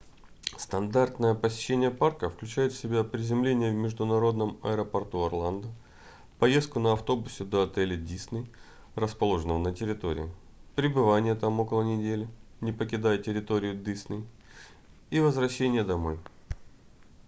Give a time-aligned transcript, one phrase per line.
[0.57, 5.67] стандартное посещение парка включает в себя приземление в международном аэропорту орландо
[6.39, 8.47] поездку на автобусе до отеля disney
[8.95, 10.31] расположенного на территории
[10.75, 12.27] пребывание там около недели
[12.61, 14.25] не покидая территорию disney
[15.11, 16.17] и возвращение домой